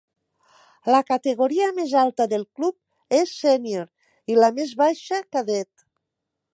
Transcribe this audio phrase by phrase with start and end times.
[0.93, 5.89] La categoria més alta del club és sènior i la més baixa cadet.